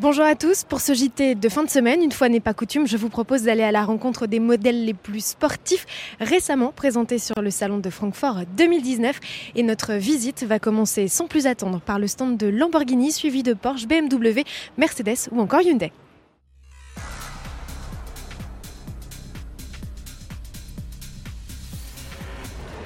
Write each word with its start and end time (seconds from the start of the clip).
Bonjour 0.00 0.24
à 0.24 0.34
tous, 0.34 0.64
pour 0.64 0.80
ce 0.80 0.92
JT 0.92 1.36
de 1.36 1.48
fin 1.48 1.62
de 1.62 1.70
semaine, 1.70 2.02
une 2.02 2.10
fois 2.10 2.28
n'est 2.28 2.40
pas 2.40 2.52
coutume, 2.52 2.84
je 2.84 2.96
vous 2.96 3.08
propose 3.08 3.42
d'aller 3.42 3.62
à 3.62 3.70
la 3.70 3.84
rencontre 3.84 4.26
des 4.26 4.40
modèles 4.40 4.84
les 4.84 4.92
plus 4.92 5.24
sportifs 5.24 5.86
récemment 6.18 6.72
présentés 6.72 7.20
sur 7.20 7.40
le 7.40 7.50
salon 7.52 7.78
de 7.78 7.88
Francfort 7.90 8.40
2019 8.56 9.20
et 9.54 9.62
notre 9.62 9.92
visite 9.92 10.42
va 10.42 10.58
commencer 10.58 11.06
sans 11.06 11.28
plus 11.28 11.46
attendre 11.46 11.80
par 11.80 12.00
le 12.00 12.08
stand 12.08 12.36
de 12.36 12.48
Lamborghini 12.48 13.12
suivi 13.12 13.44
de 13.44 13.52
Porsche, 13.52 13.86
BMW, 13.86 14.42
Mercedes 14.78 15.28
ou 15.30 15.40
encore 15.40 15.60
Hyundai. 15.60 15.92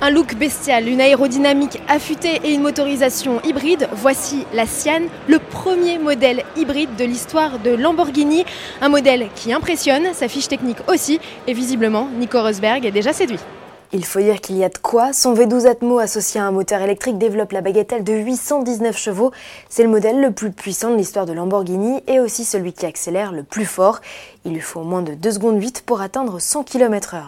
Un 0.01 0.11
look 0.11 0.37
bestial, 0.37 0.87
une 0.87 1.01
aérodynamique 1.01 1.83
affûtée 1.89 2.41
et 2.45 2.53
une 2.53 2.63
motorisation 2.63 3.41
hybride, 3.43 3.89
voici 3.93 4.47
la 4.55 4.65
Sian, 4.65 5.03
le 5.27 5.41
premier 5.41 5.99
modèle 5.99 6.45
hybride 6.57 6.95
de 6.95 7.05
l'histoire 7.05 7.59
de 7.59 7.71
Lamborghini. 7.71 8.45
Un 8.81 8.91
modèle 8.91 9.29
qui 9.35 9.53
impressionne, 9.53 10.15
sa 10.15 10.29
fiche 10.29 10.47
technique 10.47 10.79
aussi, 10.87 11.19
et 11.49 11.53
visiblement, 11.53 12.09
Nico 12.17 12.41
Rosberg 12.41 12.87
est 12.87 12.93
déjà 12.93 13.13
séduit. 13.13 13.41
Il 13.91 14.05
faut 14.05 14.21
dire 14.21 14.43
qu'il 14.43 14.59
y 14.59 14.65
a 14.65 14.69
de 14.69 14.77
quoi. 14.77 15.15
Son 15.15 15.33
V12 15.33 15.67
Atmo 15.67 15.99
associé 15.99 16.39
à 16.39 16.45
un 16.45 16.51
moteur 16.51 16.83
électrique 16.83 17.17
développe 17.17 17.53
la 17.53 17.63
bagatelle 17.63 18.05
de 18.05 18.13
819 18.13 18.95
chevaux. 18.95 19.33
C'est 19.71 19.83
le 19.83 19.89
modèle 19.89 20.21
le 20.21 20.31
plus 20.31 20.51
puissant 20.51 20.91
de 20.91 20.97
l'histoire 20.97 21.25
de 21.25 21.33
Lamborghini 21.33 22.03
et 22.07 22.21
aussi 22.21 22.45
celui 22.45 22.75
qui 22.75 22.85
accélère 22.85 23.33
le 23.33 23.45
plus 23.45 23.65
fort. 23.65 24.01
Il 24.45 24.53
lui 24.53 24.61
faut 24.61 24.83
moins 24.83 25.01
de 25.01 25.15
2 25.15 25.33
secondes 25.33 25.59
8 25.59 25.85
pour 25.87 26.03
atteindre 26.03 26.39
100 26.39 26.65
km 26.65 27.15
h 27.15 27.23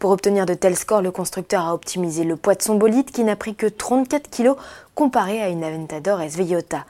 Pour 0.00 0.10
obtenir 0.10 0.44
de 0.44 0.52
tels 0.52 0.76
scores, 0.76 1.00
le 1.00 1.10
constructeur 1.10 1.66
a 1.66 1.72
optimisé 1.72 2.24
le 2.24 2.36
poids 2.36 2.56
de 2.56 2.62
son 2.62 2.74
bolide 2.74 3.10
qui 3.10 3.24
n'a 3.24 3.34
pris 3.34 3.54
que 3.54 3.66
34 3.66 4.28
kg 4.28 4.50
comparé 4.94 5.40
à 5.40 5.48
une 5.48 5.64
Aventador 5.64 6.20
SV 6.20 6.44
Iota. 6.44 6.84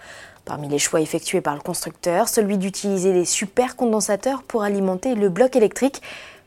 Parmi 0.44 0.66
les 0.66 0.80
choix 0.80 1.00
effectués 1.00 1.40
par 1.40 1.54
le 1.54 1.60
constructeur, 1.60 2.28
celui 2.28 2.58
d'utiliser 2.58 3.12
des 3.12 3.24
super 3.24 3.76
condensateurs 3.76 4.42
pour 4.42 4.64
alimenter 4.64 5.14
le 5.14 5.28
bloc 5.28 5.54
électrique. 5.54 6.02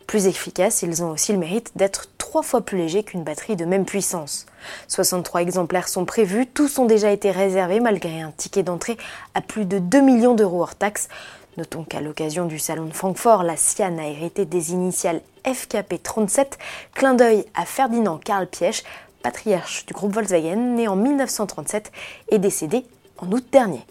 Plus 0.07 0.27
efficaces, 0.27 0.81
ils 0.81 1.03
ont 1.03 1.11
aussi 1.11 1.31
le 1.31 1.39
mérite 1.39 1.71
d'être 1.75 2.07
trois 2.35 2.43
fois 2.43 2.59
plus 2.59 2.77
légers 2.77 3.03
qu'une 3.03 3.23
batterie 3.23 3.55
de 3.55 3.63
même 3.63 3.85
puissance. 3.85 4.45
63 4.89 5.41
exemplaires 5.41 5.87
sont 5.87 6.03
prévus, 6.03 6.47
tous 6.47 6.79
ont 6.79 6.85
déjà 6.85 7.09
été 7.11 7.31
réservés 7.31 7.79
malgré 7.79 8.19
un 8.19 8.33
ticket 8.35 8.61
d'entrée 8.61 8.97
à 9.35 9.39
plus 9.39 9.63
de 9.63 9.79
2 9.79 10.01
millions 10.01 10.35
d'euros 10.35 10.61
hors 10.61 10.75
taxes. 10.75 11.07
Notons 11.55 11.85
qu'à 11.85 12.01
l'occasion 12.01 12.43
du 12.43 12.59
salon 12.59 12.87
de 12.87 12.93
Francfort, 12.93 13.43
la 13.43 13.55
Sian 13.55 13.97
a 13.99 14.03
hérité 14.03 14.43
des 14.43 14.73
initiales 14.73 15.21
FKP37, 15.45 16.57
clin 16.93 17.13
d'œil 17.13 17.45
à 17.53 17.63
Ferdinand 17.63 18.17
Karl 18.17 18.47
Piech, 18.47 18.83
patriarche 19.23 19.85
du 19.85 19.93
groupe 19.93 20.11
Volkswagen, 20.11 20.75
né 20.75 20.89
en 20.89 20.97
1937 20.97 21.89
et 22.31 22.37
décédé 22.37 22.85
en 23.17 23.31
août 23.31 23.45
dernier. 23.49 23.85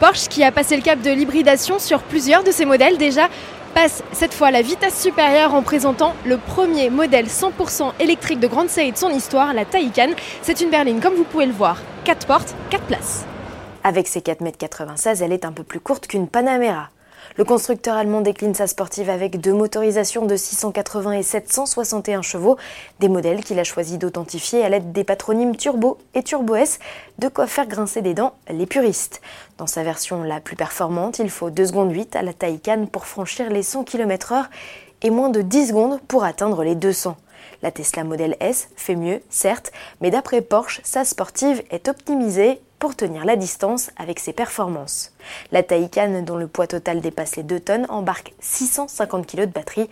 Porsche 0.00 0.28
qui 0.28 0.44
a 0.44 0.52
passé 0.52 0.76
le 0.76 0.82
cap 0.82 1.00
de 1.00 1.10
l'hybridation 1.10 1.80
sur 1.80 2.02
plusieurs 2.02 2.44
de 2.44 2.52
ses 2.52 2.64
modèles 2.64 2.98
déjà 2.98 3.28
passe 3.74 4.04
cette 4.12 4.32
fois 4.32 4.52
la 4.52 4.62
vitesse 4.62 5.00
supérieure 5.00 5.54
en 5.54 5.62
présentant 5.62 6.14
le 6.24 6.38
premier 6.38 6.88
modèle 6.88 7.26
100% 7.26 7.94
électrique 7.98 8.38
de 8.38 8.46
grande 8.46 8.68
série 8.68 8.92
de 8.92 8.96
son 8.96 9.10
histoire, 9.10 9.52
la 9.52 9.64
Taycan. 9.64 10.10
C'est 10.40 10.60
une 10.60 10.70
berline 10.70 11.00
comme 11.00 11.14
vous 11.14 11.24
pouvez 11.24 11.46
le 11.46 11.52
voir, 11.52 11.78
4 12.04 12.26
portes, 12.28 12.54
4 12.70 12.84
places. 12.84 13.26
Avec 13.82 14.06
ses 14.06 14.20
4,96 14.20 15.08
m, 15.08 15.16
elle 15.20 15.32
est 15.32 15.44
un 15.44 15.52
peu 15.52 15.64
plus 15.64 15.80
courte 15.80 16.06
qu'une 16.06 16.28
Panamera. 16.28 16.90
Le 17.36 17.44
constructeur 17.44 17.96
allemand 17.96 18.20
décline 18.20 18.54
sa 18.54 18.66
sportive 18.66 19.10
avec 19.10 19.40
deux 19.40 19.52
motorisations 19.52 20.26
de 20.26 20.36
680 20.36 21.12
et 21.12 21.22
761 21.22 22.22
chevaux, 22.22 22.56
des 23.00 23.08
modèles 23.08 23.44
qu'il 23.44 23.58
a 23.58 23.64
choisi 23.64 23.98
d'authentifier 23.98 24.64
à 24.64 24.68
l'aide 24.68 24.92
des 24.92 25.04
patronymes 25.04 25.56
Turbo 25.56 25.98
et 26.14 26.22
Turbo 26.22 26.56
S, 26.56 26.78
de 27.18 27.28
quoi 27.28 27.46
faire 27.46 27.66
grincer 27.66 28.02
des 28.02 28.14
dents 28.14 28.34
les 28.50 28.66
puristes. 28.66 29.20
Dans 29.56 29.66
sa 29.66 29.82
version 29.82 30.22
la 30.22 30.40
plus 30.40 30.56
performante, 30.56 31.18
il 31.18 31.30
faut 31.30 31.50
2 31.50 31.66
secondes 31.66 31.92
8 31.92 32.16
à 32.16 32.22
la 32.22 32.32
Taycan 32.32 32.86
pour 32.86 33.06
franchir 33.06 33.50
les 33.50 33.62
100 33.62 33.84
km/h 33.84 34.46
et 35.02 35.10
moins 35.10 35.28
de 35.28 35.42
10 35.42 35.68
secondes 35.68 36.00
pour 36.08 36.24
atteindre 36.24 36.64
les 36.64 36.74
200. 36.74 37.16
La 37.62 37.70
Tesla 37.70 38.04
Model 38.04 38.36
S 38.40 38.68
fait 38.76 38.96
mieux, 38.96 39.20
certes, 39.30 39.72
mais 40.00 40.10
d'après 40.10 40.42
Porsche, 40.42 40.80
sa 40.84 41.04
sportive 41.04 41.62
est 41.70 41.88
optimisée 41.88 42.60
pour 42.78 42.94
tenir 42.94 43.24
la 43.24 43.36
distance 43.36 43.90
avec 43.96 44.20
ses 44.20 44.32
performances. 44.32 45.12
La 45.52 45.62
Taycan, 45.62 46.22
dont 46.22 46.36
le 46.36 46.46
poids 46.46 46.66
total 46.66 47.00
dépasse 47.00 47.36
les 47.36 47.42
2 47.42 47.60
tonnes, 47.60 47.86
embarque 47.88 48.34
650 48.40 49.26
kg 49.26 49.40
de 49.40 49.52
batterie. 49.52 49.90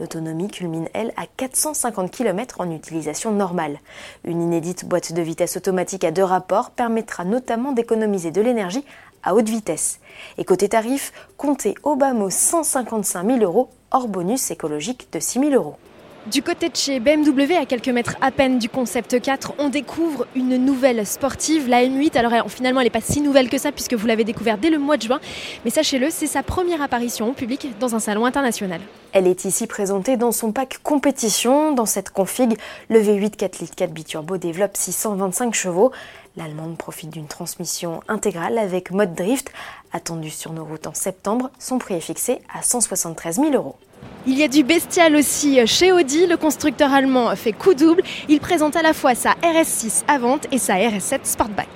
L'autonomie 0.00 0.48
culmine, 0.48 0.88
elle, 0.94 1.12
à 1.16 1.26
450 1.26 2.10
km 2.10 2.60
en 2.60 2.70
utilisation 2.70 3.30
normale. 3.30 3.78
Une 4.24 4.40
inédite 4.40 4.86
boîte 4.86 5.12
de 5.12 5.22
vitesse 5.22 5.56
automatique 5.56 6.04
à 6.04 6.10
deux 6.10 6.24
rapports 6.24 6.70
permettra 6.70 7.24
notamment 7.24 7.72
d'économiser 7.72 8.30
de 8.30 8.40
l'énergie 8.40 8.84
à 9.22 9.34
haute 9.34 9.48
vitesse. 9.48 10.00
Et 10.38 10.44
côté 10.44 10.68
tarif, 10.70 11.12
comptez 11.36 11.74
au 11.82 11.94
bas 11.94 12.14
mot 12.14 12.30
155 12.30 13.26
000 13.26 13.38
euros 13.40 13.68
hors 13.90 14.08
bonus 14.08 14.50
écologique 14.50 15.08
de 15.12 15.20
6 15.20 15.40
000 15.40 15.50
euros. 15.52 15.76
Du 16.30 16.40
côté 16.40 16.68
de 16.68 16.76
chez 16.76 17.00
BMW, 17.00 17.56
à 17.60 17.66
quelques 17.66 17.88
mètres 17.88 18.14
à 18.20 18.30
peine 18.30 18.60
du 18.60 18.68
concept 18.68 19.20
4, 19.20 19.54
on 19.58 19.70
découvre 19.70 20.28
une 20.36 20.56
nouvelle 20.56 21.04
sportive, 21.04 21.68
la 21.68 21.82
M8. 21.82 22.16
Alors 22.16 22.48
finalement, 22.48 22.78
elle 22.78 22.86
n'est 22.86 22.90
pas 22.90 23.00
si 23.00 23.20
nouvelle 23.20 23.48
que 23.48 23.58
ça 23.58 23.72
puisque 23.72 23.94
vous 23.94 24.06
l'avez 24.06 24.22
découverte 24.22 24.60
dès 24.60 24.70
le 24.70 24.78
mois 24.78 24.96
de 24.96 25.02
juin. 25.02 25.18
Mais 25.64 25.72
sachez-le, 25.72 26.10
c'est 26.10 26.28
sa 26.28 26.44
première 26.44 26.80
apparition 26.80 27.30
au 27.30 27.32
public 27.32 27.76
dans 27.80 27.96
un 27.96 27.98
salon 27.98 28.24
international. 28.24 28.80
Elle 29.12 29.26
est 29.26 29.44
ici 29.44 29.66
présentée 29.66 30.16
dans 30.16 30.30
son 30.30 30.52
pack 30.52 30.78
compétition. 30.84 31.72
Dans 31.72 31.86
cette 31.86 32.10
config, 32.10 32.56
le 32.88 33.00
V8 33.00 33.30
4 33.34 33.58
litres 33.58 33.74
4 33.74 33.90
biturbo 33.90 34.36
développe 34.36 34.76
625 34.76 35.52
chevaux. 35.54 35.90
L'Allemande 36.36 36.78
profite 36.78 37.10
d'une 37.10 37.26
transmission 37.26 38.00
intégrale 38.06 38.58
avec 38.58 38.92
mode 38.92 39.16
drift. 39.16 39.50
Attendu 39.92 40.30
sur 40.30 40.52
nos 40.52 40.64
routes 40.64 40.86
en 40.86 40.94
septembre, 40.94 41.50
son 41.58 41.78
prix 41.78 41.94
est 41.94 42.00
fixé 42.00 42.38
à 42.54 42.62
173 42.62 43.40
000 43.40 43.50
euros. 43.54 43.74
Il 44.24 44.38
y 44.38 44.44
a 44.44 44.48
du 44.48 44.62
bestial 44.62 45.16
aussi 45.16 45.66
chez 45.66 45.90
Audi. 45.90 46.28
Le 46.28 46.36
constructeur 46.36 46.92
allemand 46.92 47.34
fait 47.34 47.52
coup 47.52 47.74
double. 47.74 48.04
Il 48.28 48.38
présente 48.38 48.76
à 48.76 48.82
la 48.82 48.92
fois 48.92 49.16
sa 49.16 49.32
RS6 49.42 50.04
Avant 50.06 50.38
et 50.52 50.58
sa 50.58 50.74
RS7 50.74 51.24
Sportback. 51.24 51.68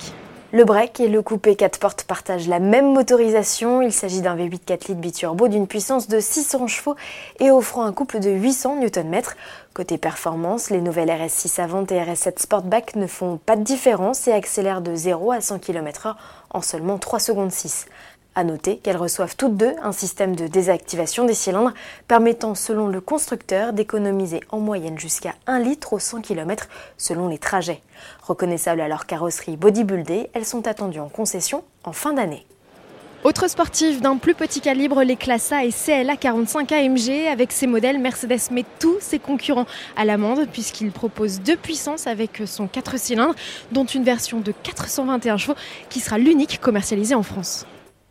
Le 0.53 0.63
break 0.63 1.01
et 1.01 1.09
le 1.09 1.21
coupé 1.21 1.57
4 1.57 1.77
portes 1.77 2.03
partagent 2.05 2.47
la 2.47 2.59
même 2.59 2.93
motorisation. 2.93 3.81
Il 3.81 3.91
s'agit 3.91 4.21
d'un 4.21 4.37
V8 4.37 4.59
4 4.65 4.87
litres 4.87 5.01
biturbo 5.01 5.49
d'une 5.49 5.67
puissance 5.67 6.07
de 6.07 6.21
600 6.21 6.67
chevaux 6.67 6.95
et 7.41 7.51
offrant 7.51 7.83
un 7.83 7.91
couple 7.91 8.21
de 8.21 8.29
800 8.29 8.77
Nm. 8.77 9.21
Côté 9.73 9.97
performance, 9.97 10.69
les 10.69 10.79
nouvelles 10.79 11.09
RS6 11.09 11.59
Avant 11.59 11.83
et 11.83 11.99
RS7 11.99 12.39
Sportback 12.39 12.95
ne 12.95 13.07
font 13.07 13.41
pas 13.45 13.57
de 13.57 13.63
différence 13.63 14.25
et 14.29 14.31
accélèrent 14.31 14.81
de 14.81 14.95
0 14.95 15.33
à 15.33 15.41
100 15.41 15.59
km/h 15.59 16.15
en 16.51 16.61
seulement 16.61 16.97
3 16.97 17.19
secondes 17.19 17.51
6. 17.51 17.87
À 18.37 18.43
noter 18.43 18.77
qu'elles 18.77 18.97
reçoivent 18.97 19.35
toutes 19.35 19.57
deux 19.57 19.73
un 19.81 19.91
système 19.91 20.35
de 20.35 20.45
désactivation 20.45 21.25
des 21.25 21.33
cylindres 21.33 21.73
permettant 22.07 22.53
selon 22.53 22.85
le 22.85 23.01
constructeur 23.01 23.73
d'économiser 23.73 24.41
en 24.49 24.59
moyenne 24.59 24.99
jusqu'à 24.99 25.33
1 25.47 25.57
litre 25.57 25.93
au 25.93 25.97
100 25.97 26.21
km 26.21 26.69
selon 26.97 27.29
les 27.29 27.39
trajets. 27.39 27.81
Reconnaissables 28.21 28.81
à 28.81 28.87
leur 28.87 29.07
carrosserie 29.07 29.57
bodybuildée, 29.57 30.29
elles 30.33 30.45
sont 30.45 30.67
attendues 30.67 30.99
en 30.99 31.09
concession 31.09 31.63
en 31.83 31.93
fin 31.93 32.13
d'année. 32.13 32.45
Autre 33.23 33.47
sportive 33.47 34.01
d'un 34.01 34.17
plus 34.17 34.35
petit 34.35 34.61
calibre, 34.61 35.01
les 35.01 35.15
classes 35.15 35.51
A 35.51 35.65
et 35.65 35.71
CLA 35.71 36.15
45 36.15 36.71
AMG. 36.71 37.29
Avec 37.31 37.51
ces 37.51 37.65
modèles, 37.65 37.97
Mercedes 37.97 38.51
met 38.51 38.65
tous 38.77 38.97
ses 38.99 39.17
concurrents 39.17 39.65
à 39.95 40.05
l'amende 40.05 40.45
puisqu'il 40.53 40.91
propose 40.91 41.41
deux 41.41 41.57
puissances 41.57 42.05
avec 42.05 42.43
son 42.45 42.67
4 42.67 42.99
cylindres, 42.99 43.35
dont 43.71 43.85
une 43.85 44.03
version 44.03 44.41
de 44.41 44.51
421 44.51 45.37
chevaux 45.37 45.57
qui 45.89 46.01
sera 46.01 46.19
l'unique 46.19 46.61
commercialisée 46.61 47.15
en 47.15 47.23
France. 47.23 47.65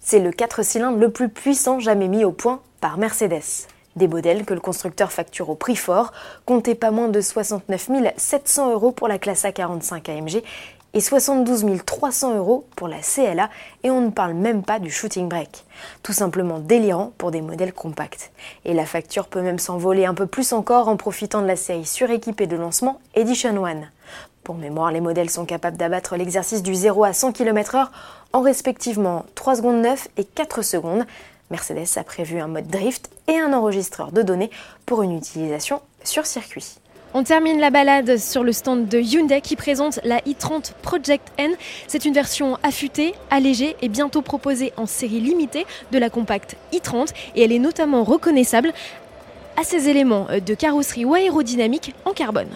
C'est 0.08 0.20
le 0.20 0.30
4 0.30 0.62
cylindres 0.62 0.98
le 0.98 1.10
plus 1.10 1.28
puissant 1.28 1.80
jamais 1.80 2.06
mis 2.06 2.24
au 2.24 2.30
point 2.30 2.60
par 2.80 2.96
Mercedes. 2.96 3.66
Des 3.96 4.06
modèles 4.06 4.44
que 4.44 4.54
le 4.54 4.60
constructeur 4.60 5.10
facture 5.10 5.50
au 5.50 5.56
prix 5.56 5.74
fort, 5.74 6.12
comptez 6.44 6.76
pas 6.76 6.92
moins 6.92 7.08
de 7.08 7.20
69 7.20 7.88
700 8.16 8.70
euros 8.70 8.92
pour 8.92 9.08
la 9.08 9.18
classe 9.18 9.42
A45 9.42 10.08
AMG 10.08 10.44
et 10.96 11.00
72 11.00 11.66
300 11.84 12.38
euros 12.38 12.66
pour 12.74 12.88
la 12.88 13.00
CLA 13.00 13.50
et 13.82 13.90
on 13.90 14.00
ne 14.00 14.08
parle 14.08 14.32
même 14.32 14.62
pas 14.62 14.78
du 14.78 14.90
shooting 14.90 15.28
brake. 15.28 15.66
Tout 16.02 16.14
simplement 16.14 16.58
délirant 16.58 17.12
pour 17.18 17.30
des 17.30 17.42
modèles 17.42 17.74
compacts. 17.74 18.32
Et 18.64 18.72
la 18.72 18.86
facture 18.86 19.26
peut 19.26 19.42
même 19.42 19.58
s'envoler 19.58 20.06
un 20.06 20.14
peu 20.14 20.24
plus 20.26 20.54
encore 20.54 20.88
en 20.88 20.96
profitant 20.96 21.42
de 21.42 21.46
la 21.46 21.56
série 21.56 21.84
suréquipée 21.84 22.46
de 22.46 22.56
lancement 22.56 22.98
Edition 23.14 23.62
One. 23.62 23.90
Pour 24.42 24.54
mémoire, 24.54 24.90
les 24.90 25.02
modèles 25.02 25.28
sont 25.28 25.44
capables 25.44 25.76
d'abattre 25.76 26.16
l'exercice 26.16 26.62
du 26.62 26.74
0 26.74 27.04
à 27.04 27.12
100 27.12 27.32
km/h 27.32 27.88
en 28.32 28.40
respectivement 28.40 29.26
3 29.34 29.56
secondes 29.56 29.82
9 29.82 30.08
et 30.16 30.24
4 30.24 30.62
secondes. 30.62 31.04
Mercedes 31.50 31.98
a 31.98 32.04
prévu 32.04 32.40
un 32.40 32.48
mode 32.48 32.68
drift 32.68 33.10
et 33.28 33.38
un 33.38 33.52
enregistreur 33.52 34.12
de 34.12 34.22
données 34.22 34.50
pour 34.86 35.02
une 35.02 35.14
utilisation 35.14 35.82
sur 36.04 36.24
circuit. 36.24 36.78
On 37.18 37.24
termine 37.24 37.58
la 37.60 37.70
balade 37.70 38.18
sur 38.18 38.44
le 38.44 38.52
stand 38.52 38.88
de 38.88 38.98
Hyundai 38.98 39.40
qui 39.40 39.56
présente 39.56 40.00
la 40.04 40.18
i30 40.18 40.72
Project 40.82 41.26
N. 41.38 41.50
C'est 41.86 42.04
une 42.04 42.12
version 42.12 42.58
affûtée, 42.62 43.14
allégée 43.30 43.74
et 43.80 43.88
bientôt 43.88 44.20
proposée 44.20 44.74
en 44.76 44.84
série 44.84 45.20
limitée 45.20 45.64
de 45.92 45.98
la 45.98 46.10
compacte 46.10 46.56
i30 46.74 47.14
et 47.34 47.42
elle 47.42 47.52
est 47.52 47.58
notamment 47.58 48.04
reconnaissable 48.04 48.70
à 49.58 49.64
ses 49.64 49.88
éléments 49.88 50.26
de 50.46 50.52
carrosserie 50.52 51.06
ou 51.06 51.14
aérodynamique 51.14 51.94
en 52.04 52.12
carbone. 52.12 52.50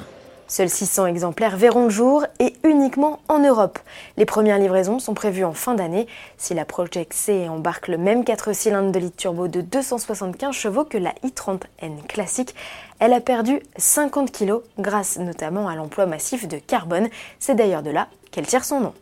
Seuls 0.50 0.68
600 0.68 1.06
exemplaires 1.06 1.56
verront 1.56 1.84
le 1.84 1.90
jour 1.90 2.26
et 2.40 2.54
uniquement 2.64 3.20
en 3.28 3.38
Europe. 3.38 3.78
Les 4.16 4.24
premières 4.24 4.58
livraisons 4.58 4.98
sont 4.98 5.14
prévues 5.14 5.44
en 5.44 5.52
fin 5.52 5.76
d'année. 5.76 6.08
Si 6.38 6.54
la 6.54 6.64
Project 6.64 7.12
C 7.12 7.48
embarque 7.48 7.86
le 7.86 7.96
même 7.96 8.24
4 8.24 8.52
cylindres 8.52 8.90
de 8.90 8.98
litre 8.98 9.16
turbo 9.16 9.46
de 9.46 9.60
275 9.60 10.52
chevaux 10.52 10.84
que 10.84 10.98
la 10.98 11.12
i30N 11.24 12.04
classique, 12.08 12.56
elle 12.98 13.12
a 13.12 13.20
perdu 13.20 13.60
50 13.76 14.32
kg 14.32 14.54
grâce 14.76 15.20
notamment 15.20 15.68
à 15.68 15.76
l'emploi 15.76 16.06
massif 16.06 16.48
de 16.48 16.56
carbone. 16.58 17.08
C'est 17.38 17.54
d'ailleurs 17.54 17.84
de 17.84 17.90
là 17.90 18.08
qu'elle 18.32 18.48
tire 18.48 18.64
son 18.64 18.80
nom. 18.80 18.94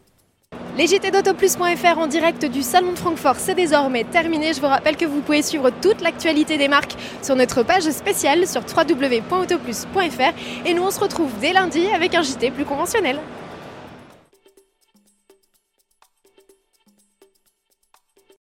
Les 0.78 0.86
JT 0.86 1.10
d'Autoplus.fr 1.10 1.98
en 1.98 2.06
direct 2.06 2.44
du 2.44 2.62
Salon 2.62 2.92
de 2.92 2.98
Francfort, 2.98 3.34
c'est 3.34 3.56
désormais 3.56 4.04
terminé. 4.04 4.52
Je 4.52 4.60
vous 4.60 4.68
rappelle 4.68 4.96
que 4.96 5.06
vous 5.06 5.22
pouvez 5.22 5.42
suivre 5.42 5.70
toute 5.70 6.00
l'actualité 6.02 6.56
des 6.56 6.68
marques 6.68 6.94
sur 7.20 7.34
notre 7.34 7.64
page 7.64 7.90
spéciale 7.90 8.46
sur 8.46 8.60
www.autoplus.fr 8.60 10.32
et 10.64 10.74
nous 10.74 10.84
on 10.84 10.92
se 10.92 11.00
retrouve 11.00 11.32
dès 11.40 11.52
lundi 11.52 11.84
avec 11.88 12.14
un 12.14 12.22
JT 12.22 12.52
plus 12.52 12.64
conventionnel. 12.64 13.18